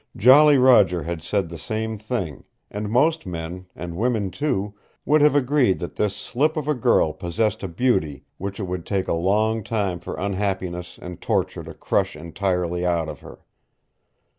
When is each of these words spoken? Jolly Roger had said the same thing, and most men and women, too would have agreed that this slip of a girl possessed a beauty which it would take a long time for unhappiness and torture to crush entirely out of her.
Jolly 0.17 0.57
Roger 0.57 1.03
had 1.03 1.21
said 1.21 1.47
the 1.49 1.59
same 1.59 1.95
thing, 1.95 2.43
and 2.71 2.89
most 2.89 3.27
men 3.27 3.67
and 3.75 3.95
women, 3.95 4.31
too 4.31 4.73
would 5.05 5.21
have 5.21 5.35
agreed 5.35 5.77
that 5.77 5.95
this 5.95 6.15
slip 6.15 6.57
of 6.57 6.67
a 6.67 6.73
girl 6.73 7.13
possessed 7.13 7.61
a 7.61 7.67
beauty 7.67 8.23
which 8.39 8.59
it 8.59 8.63
would 8.63 8.87
take 8.87 9.07
a 9.07 9.13
long 9.13 9.63
time 9.63 9.99
for 9.99 10.15
unhappiness 10.15 10.97
and 10.99 11.21
torture 11.21 11.61
to 11.63 11.75
crush 11.75 12.15
entirely 12.15 12.83
out 12.83 13.09
of 13.09 13.19
her. 13.19 13.41